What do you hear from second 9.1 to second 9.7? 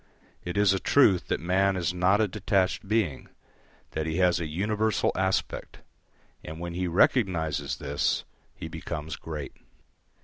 great.